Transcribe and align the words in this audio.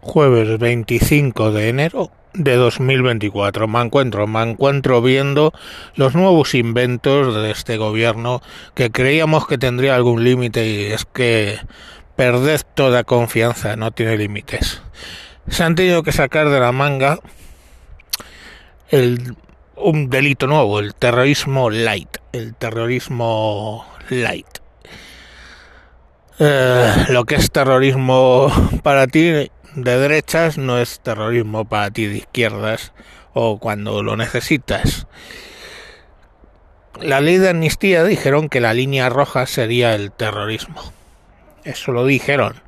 jueves 0.00 0.58
25 0.58 1.52
de 1.52 1.68
enero 1.68 2.10
de 2.32 2.54
2024. 2.54 3.68
Me 3.68 3.80
encuentro, 3.80 4.26
me 4.26 4.42
encuentro 4.42 5.02
viendo 5.02 5.52
los 5.94 6.14
nuevos 6.14 6.54
inventos 6.54 7.34
de 7.34 7.50
este 7.50 7.76
gobierno 7.76 8.42
que 8.74 8.90
creíamos 8.90 9.46
que 9.46 9.58
tendría 9.58 9.94
algún 9.94 10.24
límite 10.24 10.66
y 10.66 10.84
es 10.86 11.04
que 11.04 11.58
perder 12.16 12.62
toda 12.62 13.04
confianza 13.04 13.76
no 13.76 13.90
tiene 13.90 14.16
límites. 14.16 14.82
Se 15.48 15.64
han 15.64 15.74
tenido 15.74 16.02
que 16.02 16.12
sacar 16.12 16.48
de 16.50 16.60
la 16.60 16.72
manga 16.72 17.18
el, 18.88 19.36
un 19.76 20.10
delito 20.10 20.46
nuevo, 20.46 20.80
el 20.80 20.94
terrorismo 20.94 21.70
light, 21.70 22.18
el 22.32 22.54
terrorismo 22.54 23.86
light. 24.10 24.46
Eh, 26.38 27.06
lo 27.10 27.24
que 27.24 27.34
es 27.34 27.50
terrorismo 27.50 28.50
para 28.82 29.06
ti 29.06 29.50
de 29.74 29.98
derechas 29.98 30.58
no 30.58 30.78
es 30.78 31.00
terrorismo 31.00 31.64
para 31.64 31.90
ti 31.90 32.06
de 32.06 32.18
izquierdas 32.18 32.92
o 33.32 33.58
cuando 33.58 34.02
lo 34.02 34.16
necesitas. 34.16 35.06
La 37.00 37.20
ley 37.20 37.38
de 37.38 37.50
amnistía 37.50 38.04
dijeron 38.04 38.48
que 38.48 38.60
la 38.60 38.74
línea 38.74 39.08
roja 39.08 39.46
sería 39.46 39.94
el 39.94 40.12
terrorismo. 40.12 40.82
Eso 41.64 41.92
lo 41.92 42.04
dijeron. 42.04 42.62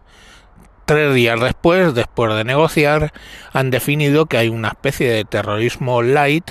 Tres 0.85 1.15
días 1.15 1.41
después, 1.41 1.95
después 1.95 2.35
de 2.35 2.45
negociar, 2.45 3.13
han 3.53 3.71
definido 3.71 4.27
que 4.27 4.39
hay 4.39 4.49
una 4.49 4.69
especie 4.69 5.11
de 5.11 5.25
terrorismo 5.25 6.03
light 6.03 6.51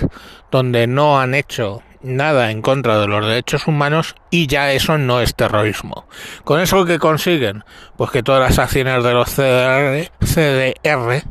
donde 0.50 0.86
no 0.86 1.20
han 1.20 1.34
hecho 1.34 1.82
nada 2.02 2.50
en 2.50 2.62
contra 2.62 2.98
de 2.98 3.06
los 3.06 3.26
derechos 3.26 3.66
humanos 3.66 4.14
y 4.30 4.46
ya 4.46 4.72
eso 4.72 4.98
no 4.98 5.20
es 5.20 5.34
terrorismo. 5.34 6.06
¿Con 6.44 6.60
eso 6.60 6.84
que 6.84 6.98
consiguen? 6.98 7.64
Pues 7.96 8.10
que 8.10 8.22
todas 8.22 8.40
las 8.40 8.58
acciones 8.58 9.02
de 9.04 9.12
los 9.12 9.28
CDR, 9.30 10.10
CDR, 10.20 11.22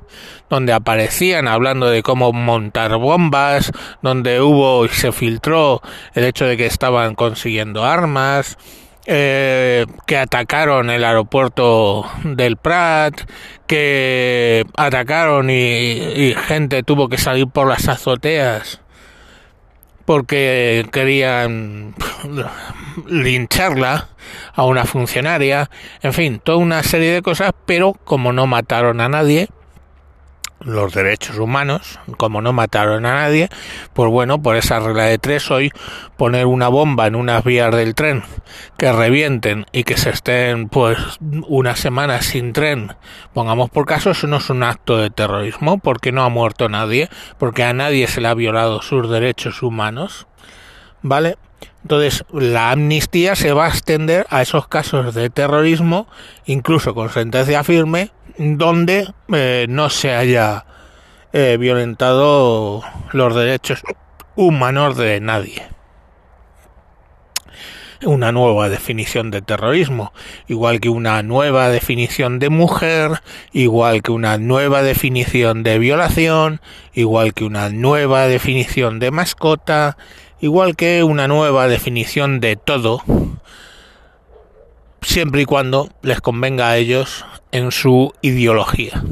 donde 0.49 0.73
aparecían 0.73 1.47
hablando 1.47 1.89
de 1.89 2.03
cómo 2.03 2.33
montar 2.33 2.97
bombas, 2.97 3.71
donde 4.01 4.41
hubo 4.41 4.85
y 4.85 4.89
se 4.89 5.11
filtró 5.11 5.81
el 6.13 6.25
hecho 6.25 6.45
de 6.45 6.57
que 6.57 6.65
estaban 6.65 7.15
consiguiendo 7.15 7.85
armas, 7.85 8.57
eh, 9.05 9.85
que 10.05 10.17
atacaron 10.17 10.89
el 10.89 11.03
aeropuerto 11.03 12.05
del 12.23 12.57
Prat, 12.57 13.21
que 13.67 14.65
atacaron 14.77 15.49
y, 15.49 15.53
y 15.53 16.35
gente 16.35 16.83
tuvo 16.83 17.09
que 17.09 17.17
salir 17.17 17.47
por 17.47 17.67
las 17.67 17.87
azoteas 17.87 18.81
porque 20.05 20.85
querían 20.91 21.95
lincharla 23.07 24.09
a 24.53 24.65
una 24.65 24.85
funcionaria, 24.85 25.69
en 26.01 26.13
fin, 26.13 26.41
toda 26.43 26.57
una 26.57 26.83
serie 26.83 27.11
de 27.11 27.21
cosas, 27.21 27.51
pero 27.65 27.93
como 27.93 28.33
no 28.33 28.47
mataron 28.47 29.01
a 29.01 29.09
nadie, 29.09 29.49
los 30.63 30.93
derechos 30.93 31.37
humanos, 31.37 31.99
como 32.17 32.41
no 32.41 32.53
mataron 32.53 33.05
a 33.05 33.15
nadie, 33.15 33.49
pues 33.93 34.09
bueno, 34.09 34.41
por 34.41 34.55
esa 34.55 34.79
regla 34.79 35.05
de 35.05 35.17
tres 35.17 35.49
hoy 35.51 35.71
poner 36.17 36.45
una 36.45 36.67
bomba 36.67 37.07
en 37.07 37.15
unas 37.15 37.43
vías 37.43 37.75
del 37.75 37.95
tren 37.95 38.23
que 38.77 38.91
revienten 38.91 39.65
y 39.71 39.83
que 39.83 39.97
se 39.97 40.11
estén 40.11 40.69
pues 40.69 40.97
una 41.47 41.75
semana 41.75 42.21
sin 42.21 42.53
tren, 42.53 42.95
pongamos 43.33 43.69
por 43.69 43.85
caso, 43.85 44.11
eso 44.11 44.27
no 44.27 44.37
es 44.37 44.49
un 44.49 44.63
acto 44.63 44.97
de 44.97 45.09
terrorismo 45.09 45.79
porque 45.79 46.11
no 46.11 46.23
ha 46.23 46.29
muerto 46.29 46.69
nadie, 46.69 47.09
porque 47.37 47.63
a 47.63 47.73
nadie 47.73 48.07
se 48.07 48.21
le 48.21 48.27
ha 48.27 48.33
violado 48.33 48.81
sus 48.81 49.09
derechos 49.09 49.63
humanos, 49.63 50.27
¿vale? 51.01 51.37
Entonces, 51.83 52.23
la 52.31 52.71
amnistía 52.71 53.35
se 53.35 53.53
va 53.53 53.65
a 53.65 53.69
extender 53.69 54.27
a 54.29 54.41
esos 54.41 54.67
casos 54.67 55.15
de 55.15 55.29
terrorismo, 55.31 56.07
incluso 56.45 56.93
con 56.93 57.09
sentencia 57.09 57.63
firme, 57.63 58.11
donde 58.41 59.13
eh, 59.31 59.67
no 59.69 59.89
se 59.89 60.13
haya 60.13 60.65
eh, 61.31 61.57
violentado 61.59 62.83
los 63.11 63.35
derechos 63.35 63.83
humanos 64.35 64.97
de 64.97 65.19
nadie. 65.19 65.63
Una 68.03 68.31
nueva 68.31 68.67
definición 68.67 69.29
de 69.29 69.43
terrorismo, 69.43 70.11
igual 70.47 70.79
que 70.79 70.89
una 70.89 71.21
nueva 71.21 71.69
definición 71.69 72.39
de 72.39 72.49
mujer, 72.49 73.21
igual 73.51 74.01
que 74.01 74.11
una 74.11 74.39
nueva 74.39 74.81
definición 74.81 75.61
de 75.61 75.77
violación, 75.77 76.61
igual 76.93 77.35
que 77.35 77.43
una 77.43 77.69
nueva 77.69 78.25
definición 78.25 78.97
de 78.97 79.11
mascota, 79.11 79.97
igual 80.39 80.75
que 80.75 81.03
una 81.03 81.27
nueva 81.27 81.67
definición 81.67 82.39
de 82.39 82.55
todo, 82.55 83.03
siempre 85.01 85.41
y 85.41 85.45
cuando 85.45 85.89
les 86.01 86.21
convenga 86.21 86.69
a 86.69 86.77
ellos 86.77 87.25
en 87.51 87.71
su 87.71 88.13
ideología. 88.21 89.03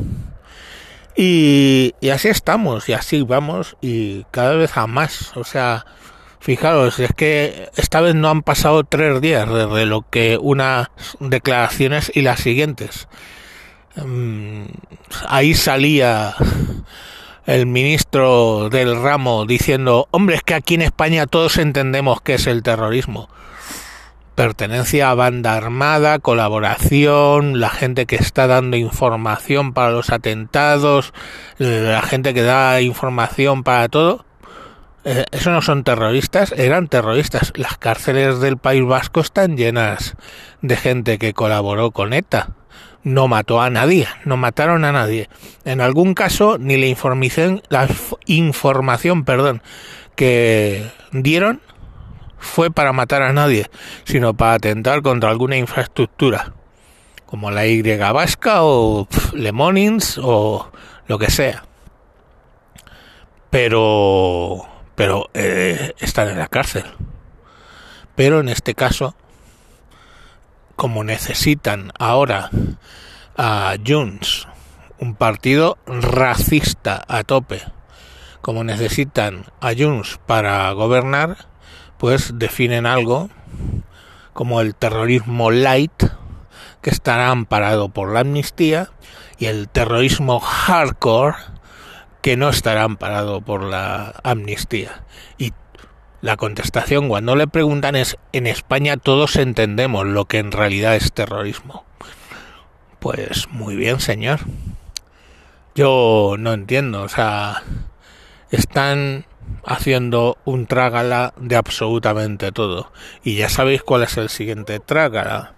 Y, 1.15 1.93
así 2.13 2.29
estamos, 2.29 2.87
y 2.87 2.93
así 2.93 3.23
vamos, 3.23 3.75
y 3.81 4.23
cada 4.31 4.53
vez 4.55 4.77
a 4.77 4.87
más. 4.87 5.35
O 5.35 5.43
sea, 5.43 5.85
fijaros, 6.39 6.99
es 6.99 7.11
que 7.13 7.69
esta 7.75 7.99
vez 7.99 8.15
no 8.15 8.29
han 8.29 8.41
pasado 8.41 8.85
tres 8.85 9.19
días 9.19 9.49
desde 9.49 9.85
lo 9.85 10.05
que 10.09 10.37
unas 10.41 10.87
declaraciones 11.19 12.11
y 12.15 12.21
las 12.21 12.39
siguientes. 12.39 13.09
Mm, 13.97 14.63
ahí 15.27 15.55
salía 15.55 16.35
el 17.45 17.65
ministro 17.65 18.69
del 18.69 19.01
ramo 19.01 19.45
diciendo, 19.45 20.07
hombre, 20.11 20.37
es 20.37 20.43
que 20.43 20.53
aquí 20.53 20.75
en 20.75 20.83
España 20.83 21.25
todos 21.25 21.57
entendemos 21.57 22.21
qué 22.21 22.35
es 22.35 22.47
el 22.47 22.63
terrorismo. 22.63 23.27
Pertenencia 24.39 25.09
a 25.09 25.15
banda 25.15 25.55
armada, 25.55 26.19
colaboración, 26.19 27.59
la 27.59 27.69
gente 27.69 28.05
que 28.05 28.15
está 28.15 28.47
dando 28.47 28.77
información 28.77 29.73
para 29.73 29.91
los 29.91 30.11
atentados, 30.11 31.13
la 31.57 32.01
gente 32.01 32.33
que 32.33 32.43
da 32.43 32.79
información 32.79 33.63
para 33.63 33.89
todo. 33.89 34.23
Eh, 35.03 35.25
eso 35.31 35.51
no 35.51 35.61
son 35.61 35.83
terroristas, 35.83 36.53
eran 36.53 36.87
terroristas. 36.87 37.51
Las 37.57 37.77
cárceles 37.77 38.39
del 38.39 38.55
País 38.55 38.85
Vasco 38.85 39.19
están 39.19 39.57
llenas 39.57 40.15
de 40.61 40.77
gente 40.77 41.17
que 41.17 41.33
colaboró 41.33 41.91
con 41.91 42.13
ETA 42.13 42.51
no 43.03 43.27
mató 43.27 43.61
a 43.61 43.69
nadie, 43.69 44.07
no 44.23 44.37
mataron 44.37 44.85
a 44.85 44.93
nadie. 44.93 45.27
En 45.65 45.81
algún 45.81 46.13
caso, 46.13 46.57
ni 46.57 46.77
la 46.77 46.85
información, 46.85 47.61
la 47.67 47.89
información, 48.25 49.25
perdón, 49.25 49.61
que 50.15 50.89
dieron 51.11 51.59
fue 52.39 52.71
para 52.71 52.93
matar 52.93 53.21
a 53.21 53.33
nadie, 53.33 53.69
sino 54.03 54.33
para 54.33 54.53
atentar 54.53 55.01
contra 55.01 55.29
alguna 55.29 55.57
infraestructura, 55.57 56.53
como 57.25 57.51
la 57.51 57.67
Y 57.67 57.81
vasca 57.81 58.63
o 58.63 59.07
Lemonins 59.33 60.19
o 60.21 60.71
lo 61.07 61.19
que 61.19 61.29
sea. 61.29 61.63
Pero, 63.49 64.65
pero 64.95 65.29
eh, 65.33 65.93
están 65.99 66.29
en 66.29 66.39
la 66.39 66.47
cárcel. 66.47 66.85
Pero 68.15 68.39
en 68.39 68.49
este 68.49 68.75
caso 68.75 69.15
como 70.79 71.03
necesitan 71.03 71.91
ahora 71.99 72.49
a 73.35 73.75
Junts, 73.85 74.47
un 74.97 75.13
partido 75.13 75.77
racista 75.85 77.03
a 77.05 77.25
tope, 77.25 77.61
como 78.39 78.63
necesitan 78.63 79.43
a 79.59 79.73
Junts 79.77 80.21
para 80.25 80.71
gobernar, 80.71 81.48
pues 81.99 82.31
definen 82.39 82.85
algo 82.85 83.29
como 84.33 84.61
el 84.61 84.73
terrorismo 84.73 85.51
light, 85.51 86.03
que 86.81 86.89
estará 86.89 87.29
amparado 87.29 87.89
por 87.89 88.13
la 88.13 88.21
amnistía, 88.21 88.89
y 89.37 89.47
el 89.47 89.67
terrorismo 89.67 90.39
hardcore, 90.39 91.35
que 92.21 92.37
no 92.37 92.49
estará 92.49 92.83
amparado 92.83 93.41
por 93.41 93.63
la 93.63 94.15
amnistía. 94.23 95.03
Y 95.37 95.51
la 96.21 96.37
contestación 96.37 97.09
cuando 97.09 97.35
le 97.35 97.47
preguntan 97.47 97.97
es, 97.97 98.17
en 98.31 98.47
España 98.47 98.95
todos 98.95 99.35
entendemos 99.35 100.07
lo 100.07 100.23
que 100.23 100.39
en 100.39 100.53
realidad 100.53 100.95
es 100.95 101.11
terrorismo. 101.11 101.83
Pues 102.99 103.49
muy 103.49 103.75
bien, 103.75 103.99
señor. 103.99 104.39
Yo 105.75 106.35
no 106.39 106.53
entiendo, 106.53 107.03
o 107.03 107.09
sea, 107.09 107.63
están 108.51 109.25
haciendo 109.65 110.37
un 110.45 110.65
trágala 110.67 111.33
de 111.37 111.55
absolutamente 111.55 112.51
todo. 112.51 112.91
Y 113.23 113.35
ya 113.35 113.49
sabéis 113.49 113.83
cuál 113.83 114.03
es 114.03 114.17
el 114.17 114.29
siguiente 114.29 114.79
trágala. 114.79 115.53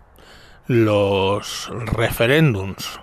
Los 0.68 1.70
referéndums. 1.86 3.00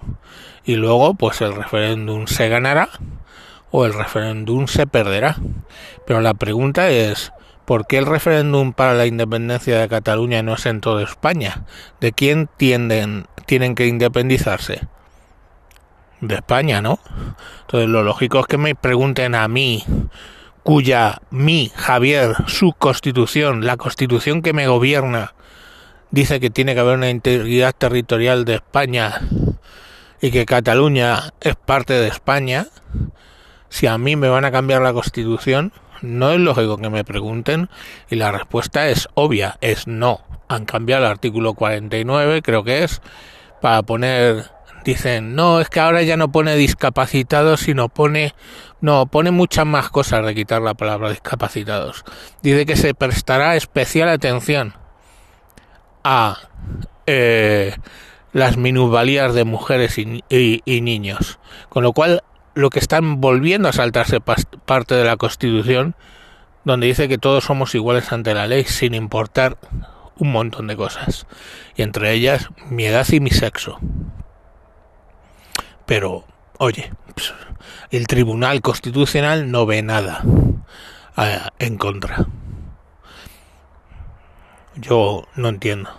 Y 0.65 0.77
luego, 0.77 1.15
pues 1.15 1.41
el 1.41 1.55
referéndum 1.55 2.27
se 2.27 2.49
ganará 2.49 2.89
o 3.71 3.85
el 3.85 3.95
referéndum 3.95 4.67
se 4.67 4.87
perderá. 4.87 5.37
Pero 6.07 6.21
la 6.21 6.35
pregunta 6.35 6.89
es, 6.91 7.33
¿Por 7.69 7.87
qué 7.87 7.99
el 7.99 8.07
referéndum 8.07 8.73
para 8.73 8.95
la 8.95 9.05
independencia 9.05 9.79
de 9.79 9.91
Cataluña 9.91 10.43
no 10.43 10.55
es 10.55 10.65
en 10.65 10.81
toda 10.81 11.03
España? 11.03 11.65
¿De 12.01 12.13
quién 12.13 12.49
tienden, 12.57 13.27
tienen 13.45 13.75
que 13.75 13.87
independizarse? 13.87 14.89
De 16.23 16.37
España, 16.37 16.81
¿no? 16.81 16.99
Entonces 17.67 17.91
lo 17.91 18.03
lógico 18.03 18.41
es 18.41 18.47
que 18.47 18.57
me 18.57 18.75
pregunten 18.75 19.35
a 19.35 19.47
mí, 19.49 19.85
cuya 20.69 21.23
mi, 21.31 21.73
Javier, 21.75 22.37
su 22.47 22.75
constitución, 22.75 23.65
la 23.65 23.79
constitución 23.79 24.43
que 24.43 24.53
me 24.53 24.67
gobierna, 24.67 25.33
dice 26.11 26.41
que 26.41 26.51
tiene 26.51 26.75
que 26.75 26.81
haber 26.81 26.99
una 26.99 27.09
integridad 27.09 27.75
territorial 27.75 28.45
de 28.45 28.57
España 28.57 29.19
y 30.21 30.31
que 30.31 30.45
Cataluña 30.45 31.33
es 31.41 31.57
parte 31.57 31.95
de 31.95 32.09
España, 32.09 32.67
si 33.71 33.87
a 33.87 33.97
mí 33.97 34.15
me 34.15 34.29
van 34.29 34.45
a 34.45 34.51
cambiar 34.51 34.83
la 34.83 34.93
constitución, 34.93 35.73
no 36.03 36.33
es 36.33 36.39
lógico 36.39 36.77
que 36.77 36.91
me 36.91 37.03
pregunten 37.03 37.71
y 38.11 38.17
la 38.17 38.31
respuesta 38.31 38.91
es 38.91 39.09
obvia, 39.15 39.57
es 39.63 39.87
no. 39.87 40.21
Han 40.49 40.67
cambiado 40.67 41.07
el 41.07 41.11
artículo 41.11 41.55
49, 41.55 42.43
creo 42.43 42.63
que 42.63 42.85
es, 42.85 43.01
para 43.63 43.81
poner 43.85 44.51
dicen, 44.85 45.35
no, 45.35 45.61
es 45.61 45.69
que 45.69 45.81
ahora 45.81 46.03
ya 46.03 46.17
no 46.17 46.33
pone 46.33 46.57
discapacitados, 46.57 47.61
sino 47.61 47.89
pone, 47.89 48.35
no, 48.81 49.07
pone 49.07 49.31
muchas 49.31 49.67
más 49.67 49.91
cosas 49.91 50.25
de 50.25 50.35
quitar 50.35 50.63
la 50.63 50.75
palabra 50.75 51.11
discapacitados. 51.11 52.05
Dice 52.43 52.65
que 52.65 52.77
se 52.77 52.95
prestará 52.95 53.57
especial 53.57 54.09
atención 54.09 54.75
a 56.05 56.39
eh, 57.07 57.77
las 58.33 58.57
minusvalías 58.57 59.35
de 59.35 59.45
mujeres 59.45 59.99
y, 59.99 60.23
y, 60.29 60.81
niños. 60.81 61.39
Con 61.69 61.83
lo 61.83 61.93
cual, 61.93 62.23
lo 62.55 62.71
que 62.71 62.79
están 62.79 63.21
volviendo 63.21 63.69
a 63.69 63.73
saltarse 63.73 64.21
parte 64.21 64.95
de 64.95 65.05
la 65.05 65.17
Constitución, 65.17 65.97
donde 66.65 66.87
dice 66.87 67.09
que 67.09 67.19
todos 67.19 67.45
somos 67.45 67.75
iguales 67.75 68.13
ante 68.13 68.35
la 68.35 68.47
ley, 68.47 68.65
sin 68.65 68.95
importar 68.95 69.59
un 70.19 70.31
montón 70.31 70.69
de 70.69 70.77
cosas. 70.77 71.27
Y 71.77 71.83
entre 71.83 72.13
ellas, 72.13 72.49
mi 72.69 72.85
edad 72.85 73.07
y 73.11 73.21
mi 73.21 73.31
sexo. 73.31 73.79
Pero, 75.87 76.25
oye, 76.59 76.93
el 77.91 78.07
Tribunal 78.07 78.61
Constitucional 78.61 79.51
no 79.51 79.67
ve 79.67 79.83
nada 79.83 80.23
eh, 81.17 81.39
en 81.59 81.79
contra. 81.79 82.27
Yo 84.77 85.27
no 85.35 85.49
entiendo. 85.49 85.91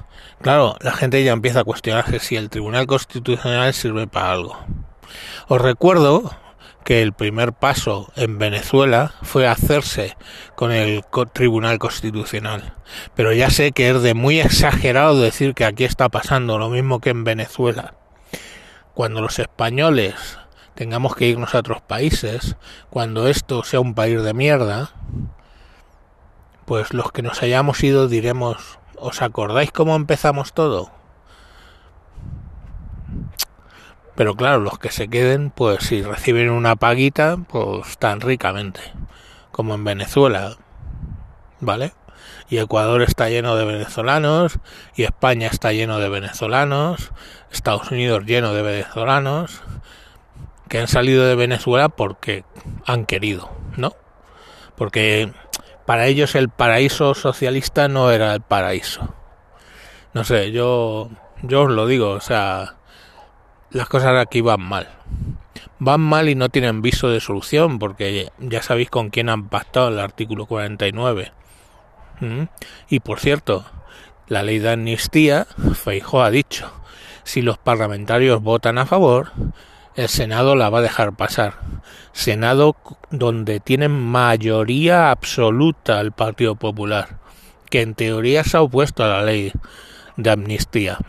Claro, 0.42 0.78
la 0.82 0.94
gente 0.94 1.24
ya 1.24 1.34
empieza 1.34 1.62
a 1.62 1.64
cuestionarse 1.66 2.20
si 2.20 2.36
el 2.36 2.50
Tribunal 2.50 2.88
Constitucional 2.88 3.74
sirve 3.74 4.08
para 4.08 4.32
algo. 4.32 4.58
Os 5.48 5.62
recuerdo 5.62 6.32
que 6.86 7.02
el 7.02 7.12
primer 7.12 7.52
paso 7.54 8.12
en 8.16 8.38
Venezuela 8.38 9.14
fue 9.22 9.48
hacerse 9.48 10.16
con 10.56 10.72
el 10.72 11.04
Tribunal 11.34 11.78
Constitucional. 11.78 12.74
Pero 13.16 13.34
ya 13.34 13.50
sé 13.50 13.74
que 13.74 13.90
es 13.90 14.02
de 14.02 14.14
muy 14.14 14.40
exagerado 14.40 15.20
decir 15.20 15.54
que 15.54 15.66
aquí 15.66 15.84
está 15.84 16.08
pasando 16.10 16.58
lo 16.58 16.70
mismo 16.70 17.00
que 17.00 17.10
en 17.10 17.26
Venezuela 17.26 17.96
cuando 19.00 19.22
los 19.22 19.40
españoles 19.40 20.40
tengamos 20.80 21.14
que 21.14 21.28
irnos 21.28 21.56
a 21.56 21.60
otros 21.60 21.82
países, 21.82 22.56
cuando 22.90 23.28
esto 23.28 23.66
sea 23.66 23.82
un 23.82 23.96
país 23.96 24.24
de 24.24 24.34
mierda, 24.34 24.92
pues 26.64 26.94
los 26.94 27.12
que 27.12 27.22
nos 27.22 27.44
hayamos 27.44 27.84
ido 27.84 28.08
diremos, 28.08 28.80
¿os 28.96 29.22
acordáis 29.22 29.74
cómo 29.74 29.98
empezamos 29.98 30.54
todo? 30.54 30.90
Pero 34.16 34.36
claro, 34.36 34.62
los 34.62 34.80
que 34.80 34.90
se 34.90 35.10
queden, 35.10 35.50
pues 35.50 35.84
si 35.84 36.02
reciben 36.02 36.50
una 36.50 36.78
paguita, 36.78 37.36
pues 37.50 37.98
tan 37.98 38.22
ricamente, 38.22 38.80
como 39.52 39.76
en 39.76 39.84
Venezuela, 39.84 40.56
¿vale? 41.60 41.92
y 42.50 42.58
Ecuador 42.58 43.02
está 43.02 43.28
lleno 43.28 43.58
de 43.58 43.66
venezolanos 43.66 44.60
y 44.96 45.04
España 45.04 45.48
está 45.48 45.74
lleno 45.74 46.00
de 46.00 46.08
venezolanos, 46.08 47.12
Estados 47.52 47.92
Unidos 47.92 48.24
lleno 48.24 48.54
de 48.54 48.62
venezolanos 48.62 49.62
que 50.70 50.80
han 50.80 50.88
salido 50.88 51.26
de 51.26 51.36
Venezuela 51.36 51.90
porque 51.90 52.46
han 52.86 53.06
querido, 53.06 53.52
¿no? 53.76 53.94
Porque 54.78 55.34
para 55.86 56.08
ellos 56.08 56.36
el 56.36 56.50
paraíso 56.50 57.14
socialista 57.14 57.88
no 57.88 58.12
era 58.12 58.34
el 58.34 58.42
paraíso. 58.42 59.14
No 60.14 60.24
sé, 60.24 60.52
yo 60.52 61.10
yo 61.42 61.64
os 61.64 61.72
lo 61.72 61.88
digo, 61.88 62.12
o 62.12 62.22
sea, 62.22 62.76
las 63.72 63.90
cosas 63.90 64.16
aquí 64.18 64.42
van 64.42 64.62
mal. 64.62 64.88
Van 65.80 66.02
mal 66.02 66.30
y 66.30 66.36
no 66.36 66.50
tienen 66.50 66.82
viso 66.82 67.10
de 67.10 67.20
solución 67.20 67.80
porque 67.80 68.30
ya 68.40 68.62
sabéis 68.62 68.90
con 68.90 69.10
quién 69.10 69.30
han 69.30 69.50
pactado 69.50 69.90
el 69.90 70.00
artículo 70.00 70.46
49 70.46 71.34
y 72.90 73.00
por 73.00 73.20
cierto, 73.20 73.66
la 74.28 74.44
ley 74.44 74.60
de 74.60 74.72
amnistía, 74.72 75.48
Feijóo 75.74 76.22
ha 76.22 76.30
dicho, 76.30 76.72
si 77.24 77.42
los 77.42 77.58
parlamentarios 77.58 78.42
votan 78.42 78.78
a 78.78 78.86
favor, 78.86 79.32
el 80.00 80.08
Senado 80.08 80.56
la 80.56 80.70
va 80.70 80.80
a 80.80 80.82
dejar 80.82 81.14
pasar. 81.14 81.56
Senado 82.14 82.78
donde 83.12 83.60
tienen 83.60 83.92
mayoría 83.92 85.12
absoluta 85.12 86.00
el 86.00 86.14
Partido 86.14 86.56
Popular, 86.56 87.20
que 87.70 87.82
en 87.82 87.96
teoría 87.96 88.46
se 88.46 88.56
ha 88.56 88.62
opuesto 88.62 89.04
a 89.04 89.10
la 89.10 89.24
ley 89.24 89.52
de 90.16 90.30
amnistía, 90.30 91.00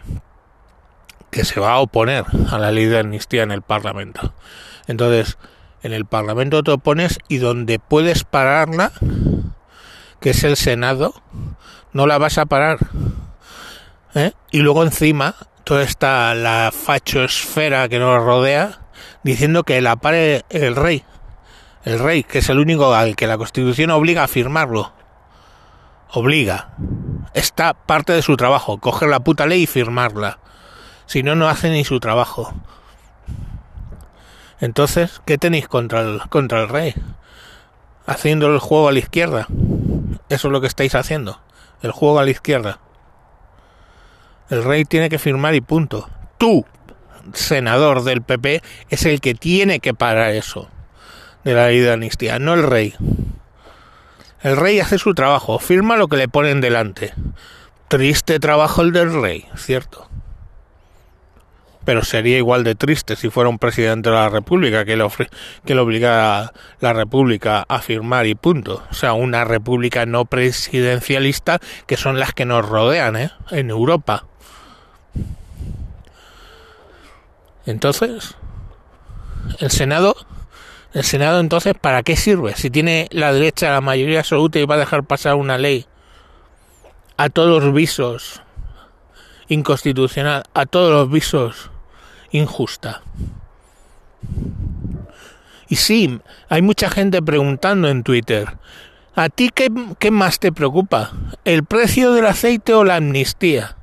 que 1.30 1.44
se 1.44 1.60
va 1.60 1.74
a 1.74 1.78
oponer 1.78 2.24
a 2.50 2.58
la 2.58 2.72
ley 2.72 2.86
de 2.86 2.98
amnistía 2.98 3.44
en 3.44 3.52
el 3.52 3.62
Parlamento. 3.62 4.34
Entonces, 4.88 5.38
en 5.84 5.92
el 5.92 6.04
Parlamento 6.04 6.64
te 6.64 6.72
opones 6.72 7.20
y 7.28 7.38
donde 7.38 7.78
puedes 7.78 8.24
pararla 8.24 8.90
que 10.20 10.30
es 10.30 10.42
el 10.42 10.56
Senado, 10.56 11.14
no 11.92 12.08
la 12.08 12.18
vas 12.18 12.38
a 12.38 12.46
parar. 12.46 12.78
¿eh? 14.16 14.32
Y 14.50 14.58
luego 14.58 14.82
encima, 14.82 15.36
toda 15.64 15.82
esta 15.82 16.34
la 16.34 16.72
fachosfera 16.72 17.88
que 17.88 17.98
nos 17.98 18.22
rodea, 18.22 18.80
diciendo 19.22 19.64
que 19.64 19.80
la 19.80 19.96
pare 19.96 20.44
el 20.50 20.76
rey. 20.76 21.04
El 21.84 21.98
rey, 21.98 22.22
que 22.24 22.38
es 22.38 22.48
el 22.48 22.58
único 22.58 22.94
al 22.94 23.16
que 23.16 23.26
la 23.26 23.38
Constitución 23.38 23.90
obliga 23.90 24.24
a 24.24 24.28
firmarlo. 24.28 24.92
Obliga. 26.12 26.70
Está 27.32 27.74
parte 27.74 28.12
de 28.12 28.22
su 28.22 28.36
trabajo, 28.36 28.78
coger 28.78 29.08
la 29.08 29.20
puta 29.20 29.46
ley 29.46 29.62
y 29.62 29.66
firmarla. 29.66 30.38
Si 31.06 31.22
no, 31.22 31.34
no 31.34 31.48
hace 31.48 31.70
ni 31.70 31.84
su 31.84 32.00
trabajo. 32.00 32.52
Entonces, 34.60 35.22
¿qué 35.24 35.38
tenéis 35.38 35.68
contra 35.68 36.02
el, 36.02 36.20
contra 36.28 36.60
el 36.60 36.68
rey? 36.68 36.94
Haciendo 38.06 38.48
el 38.48 38.58
juego 38.58 38.88
a 38.88 38.92
la 38.92 38.98
izquierda. 38.98 39.46
Eso 40.28 40.48
es 40.48 40.52
lo 40.52 40.60
que 40.60 40.66
estáis 40.66 40.94
haciendo. 40.94 41.40
El 41.80 41.92
juego 41.92 42.18
a 42.18 42.24
la 42.24 42.30
izquierda. 42.30 42.78
El 44.50 44.64
rey 44.64 44.84
tiene 44.84 45.08
que 45.08 45.18
firmar 45.18 45.54
y 45.54 45.60
punto. 45.60 46.10
Tú, 46.36 46.66
senador 47.32 48.02
del 48.02 48.22
PP, 48.22 48.62
es 48.90 49.06
el 49.06 49.20
que 49.20 49.34
tiene 49.34 49.78
que 49.78 49.94
parar 49.94 50.34
eso 50.34 50.68
de 51.44 51.54
la 51.54 51.68
ley 51.68 51.78
de 51.78 51.92
amnistía, 51.92 52.38
no 52.38 52.54
el 52.54 52.64
rey. 52.64 52.94
El 54.42 54.56
rey 54.56 54.80
hace 54.80 54.98
su 54.98 55.14
trabajo, 55.14 55.58
firma 55.58 55.96
lo 55.96 56.08
que 56.08 56.16
le 56.16 56.28
ponen 56.28 56.60
delante. 56.60 57.14
Triste 57.88 58.40
trabajo 58.40 58.82
el 58.82 58.92
del 58.92 59.22
rey, 59.22 59.46
¿cierto? 59.56 60.09
Pero 61.84 62.04
sería 62.04 62.36
igual 62.36 62.64
de 62.64 62.74
triste 62.74 63.16
si 63.16 63.30
fuera 63.30 63.48
un 63.48 63.58
presidente 63.58 64.10
de 64.10 64.16
la 64.16 64.28
República 64.28 64.84
que 64.84 64.96
le, 64.96 65.06
que 65.64 65.74
le 65.74 65.80
obligara 65.80 66.40
a 66.40 66.52
la 66.80 66.92
República 66.92 67.64
a 67.68 67.80
firmar 67.80 68.26
y 68.26 68.34
punto. 68.34 68.82
O 68.90 68.94
sea, 68.94 69.14
una 69.14 69.44
República 69.44 70.06
no 70.06 70.24
presidencialista 70.24 71.58
que 71.86 71.96
son 71.96 72.18
las 72.18 72.32
que 72.32 72.44
nos 72.44 72.68
rodean 72.68 73.16
¿eh? 73.16 73.30
en 73.50 73.70
Europa. 73.70 74.26
Entonces, 77.66 78.36
el 79.58 79.70
Senado, 79.70 80.16
el 80.92 81.04
Senado 81.04 81.40
entonces, 81.40 81.74
¿para 81.80 82.02
qué 82.02 82.16
sirve? 82.16 82.54
Si 82.56 82.70
tiene 82.70 83.08
la 83.10 83.32
derecha 83.32 83.70
la 83.70 83.80
mayoría 83.80 84.20
absoluta 84.20 84.58
y 84.58 84.66
va 84.66 84.74
a 84.74 84.78
dejar 84.78 85.04
pasar 85.04 85.34
una 85.34 85.58
ley 85.58 85.86
a 87.16 87.28
todos 87.28 87.62
los 87.62 87.74
visos 87.74 88.42
inconstitucional, 89.48 90.44
a 90.54 90.66
todos 90.66 90.92
los 90.92 91.10
visos 91.10 91.70
injusta. 92.32 93.02
Y 95.68 95.76
sí, 95.76 96.20
hay 96.48 96.62
mucha 96.62 96.90
gente 96.90 97.22
preguntando 97.22 97.88
en 97.88 98.02
Twitter, 98.02 98.56
¿a 99.14 99.28
ti 99.28 99.50
qué, 99.54 99.70
qué, 99.98 100.10
más 100.10 100.40
te 100.40 100.52
preocupa? 100.52 101.12
¿El 101.44 101.64
precio 101.64 102.12
del 102.12 102.26
aceite 102.26 102.74
o 102.74 102.84
la 102.84 102.96
amnistía? 102.96 103.76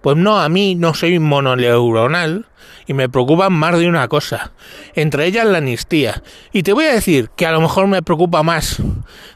Pues 0.00 0.16
no, 0.16 0.38
a 0.38 0.48
mí 0.48 0.76
no 0.76 0.94
soy 0.94 1.18
mononeuronal 1.18 2.46
y 2.90 2.92
me 2.92 3.08
preocupa 3.08 3.50
más 3.50 3.78
de 3.78 3.88
una 3.88 4.08
cosa, 4.08 4.50
entre 4.96 5.24
ellas 5.24 5.46
la 5.46 5.58
amnistía. 5.58 6.24
Y 6.52 6.64
te 6.64 6.72
voy 6.72 6.86
a 6.86 6.92
decir 6.92 7.30
que 7.36 7.46
a 7.46 7.52
lo 7.52 7.60
mejor 7.60 7.86
me 7.86 8.02
preocupa 8.02 8.42
más 8.42 8.82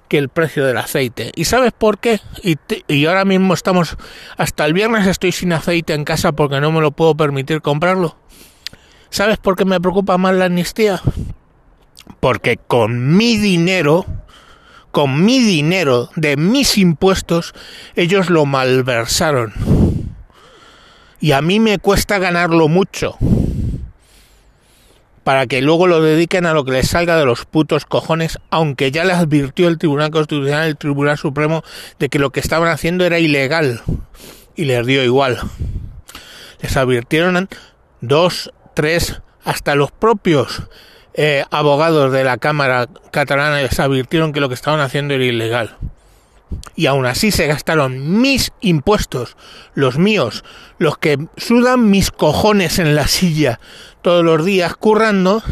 que 0.08 0.18
el 0.18 0.28
precio 0.28 0.66
del 0.66 0.76
aceite. 0.76 1.30
¿Y 1.36 1.44
sabes 1.44 1.70
por 1.70 1.98
qué? 1.98 2.20
Y, 2.42 2.56
y 2.88 3.06
ahora 3.06 3.24
mismo 3.24 3.54
estamos, 3.54 3.96
hasta 4.36 4.66
el 4.66 4.72
viernes 4.72 5.06
estoy 5.06 5.30
sin 5.30 5.52
aceite 5.52 5.94
en 5.94 6.02
casa 6.02 6.32
porque 6.32 6.60
no 6.60 6.72
me 6.72 6.80
lo 6.80 6.90
puedo 6.90 7.16
permitir 7.16 7.62
comprarlo. 7.62 8.16
¿Sabes 9.08 9.38
por 9.38 9.54
qué 9.54 9.64
me 9.64 9.80
preocupa 9.80 10.18
más 10.18 10.34
la 10.34 10.46
amnistía? 10.46 11.00
Porque 12.18 12.56
con 12.56 13.16
mi 13.16 13.36
dinero, 13.36 14.04
con 14.90 15.24
mi 15.24 15.38
dinero 15.38 16.10
de 16.16 16.36
mis 16.36 16.76
impuestos, 16.76 17.54
ellos 17.94 18.30
lo 18.30 18.46
malversaron 18.46 19.52
y 21.24 21.32
a 21.32 21.40
mí 21.40 21.58
me 21.58 21.78
cuesta 21.78 22.18
ganarlo 22.18 22.66
mucho 22.66 23.16
para 25.24 25.46
que 25.46 25.62
luego 25.62 25.86
lo 25.86 26.00
dediquen 26.02 26.46
a 26.46 26.52
lo 26.52 26.64
que 26.64 26.72
les 26.72 26.88
salga 26.88 27.16
de 27.16 27.24
los 27.24 27.46
putos 27.46 27.86
cojones, 27.86 28.38
aunque 28.50 28.90
ya 28.90 29.04
les 29.04 29.16
advirtió 29.16 29.68
el 29.68 29.78
Tribunal 29.78 30.10
Constitucional, 30.10 30.68
el 30.68 30.76
Tribunal 30.76 31.18
Supremo, 31.18 31.64
de 31.98 32.08
que 32.08 32.18
lo 32.18 32.30
que 32.30 32.40
estaban 32.40 32.68
haciendo 32.68 33.04
era 33.04 33.18
ilegal 33.18 33.80
y 34.54 34.66
les 34.66 34.86
dio 34.86 35.02
igual. 35.02 35.38
Les 36.60 36.76
advirtieron 36.76 37.48
dos 38.00 38.52
tres, 38.74 39.20
hasta 39.44 39.74
los 39.74 39.90
propios 39.92 40.62
eh, 41.14 41.44
abogados 41.50 42.12
de 42.12 42.24
la 42.24 42.38
Cámara 42.38 42.88
catalana 43.10 43.62
les 43.62 43.78
advirtieron 43.78 44.32
que 44.32 44.40
lo 44.40 44.48
que 44.48 44.54
estaban 44.54 44.80
haciendo 44.80 45.14
era 45.14 45.24
ilegal. 45.24 45.76
Y 46.76 46.86
aún 46.86 47.06
así 47.06 47.30
se 47.30 47.46
gastaron 47.46 48.20
mis 48.20 48.52
impuestos, 48.60 49.36
los 49.74 49.98
míos, 49.98 50.44
los 50.78 50.98
que 50.98 51.28
sudan 51.36 51.90
mis 51.90 52.10
cojones 52.10 52.78
en 52.78 52.94
la 52.94 53.06
silla 53.06 53.60
todos 54.02 54.24
los 54.24 54.44
días 54.44 54.76
currando, 54.76 55.42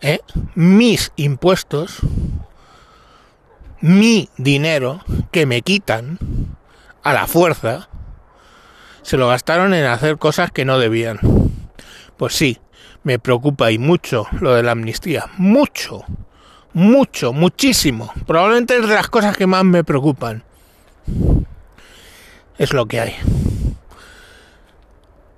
¿eh? 0.00 0.20
mis 0.54 1.12
impuestos, 1.16 1.98
mi 3.80 4.28
dinero 4.36 5.00
que 5.30 5.46
me 5.46 5.62
quitan 5.62 6.18
a 7.02 7.12
la 7.12 7.26
fuerza, 7.26 7.88
se 9.02 9.16
lo 9.16 9.28
gastaron 9.28 9.74
en 9.74 9.84
hacer 9.86 10.18
cosas 10.18 10.50
que 10.50 10.64
no 10.64 10.78
debían. 10.78 11.18
Pues 12.16 12.34
sí, 12.34 12.58
me 13.02 13.18
preocupa 13.18 13.70
y 13.70 13.78
mucho 13.78 14.26
lo 14.40 14.54
de 14.54 14.62
la 14.62 14.72
amnistía. 14.72 15.26
Mucho, 15.38 16.04
mucho, 16.72 17.32
muchísimo. 17.32 18.12
Probablemente 18.26 18.76
es 18.76 18.88
de 18.88 18.94
las 18.94 19.08
cosas 19.08 19.36
que 19.36 19.46
más 19.46 19.64
me 19.64 19.84
preocupan. 19.84 20.42
Es 22.58 22.72
lo 22.72 22.86
que 22.86 23.00
hay. 23.00 23.14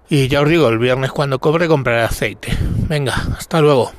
Y 0.08 0.28
ya 0.28 0.42
os 0.42 0.48
digo, 0.48 0.68
el 0.68 0.78
viernes 0.78 1.10
cuando 1.10 1.38
cobre 1.38 1.68
compraré 1.68 2.02
aceite. 2.02 2.56
Venga, 2.88 3.14
hasta 3.38 3.60
luego. 3.60 3.92